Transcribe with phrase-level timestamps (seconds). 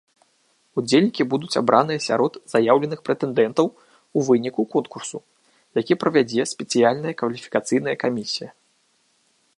[0.81, 5.17] Удзельнікі будуць абраныя сярод заяўленых прэтэндэнтаў у выніку конкурсу,
[5.81, 8.51] які правядзе спецыяльная кваліфікацыйная камісія.